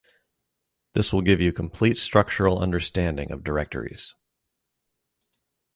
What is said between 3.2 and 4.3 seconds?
of directories.